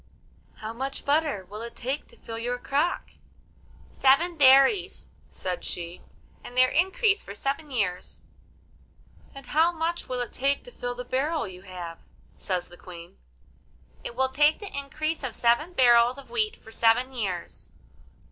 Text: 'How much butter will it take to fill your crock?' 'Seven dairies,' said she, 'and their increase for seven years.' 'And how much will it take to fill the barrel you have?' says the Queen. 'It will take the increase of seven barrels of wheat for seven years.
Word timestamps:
'How 0.55 0.73
much 0.73 1.05
butter 1.05 1.45
will 1.47 1.61
it 1.61 1.75
take 1.75 2.07
to 2.07 2.17
fill 2.17 2.39
your 2.39 2.57
crock?' 2.57 3.11
'Seven 3.91 4.35
dairies,' 4.35 5.05
said 5.29 5.63
she, 5.63 6.01
'and 6.43 6.57
their 6.57 6.69
increase 6.69 7.21
for 7.21 7.35
seven 7.35 7.69
years.' 7.69 8.19
'And 9.35 9.45
how 9.45 9.71
much 9.71 10.09
will 10.09 10.21
it 10.21 10.31
take 10.33 10.63
to 10.63 10.71
fill 10.71 10.95
the 10.95 11.05
barrel 11.05 11.47
you 11.47 11.61
have?' 11.61 11.99
says 12.35 12.67
the 12.67 12.77
Queen. 12.77 13.15
'It 14.03 14.15
will 14.15 14.29
take 14.29 14.57
the 14.57 14.75
increase 14.75 15.21
of 15.23 15.35
seven 15.35 15.73
barrels 15.73 16.17
of 16.17 16.31
wheat 16.31 16.55
for 16.55 16.71
seven 16.71 17.13
years. 17.13 17.71